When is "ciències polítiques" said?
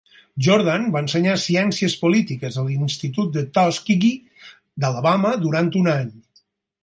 1.41-2.57